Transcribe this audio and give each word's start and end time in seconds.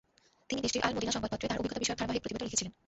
তিনি 0.49 0.59
দেশটির 0.63 0.85
"আল 0.87 0.93
মদিনা" 0.95 1.13
সংবাদপত্রে 1.15 1.49
তার 1.49 1.59
অভিজ্ঞতা 1.61 1.81
বিষয়ক 1.83 1.97
ধারাবাহিক 1.99 2.21
প্রতিবেদন 2.23 2.45
লিখেছিলেন। 2.47 2.73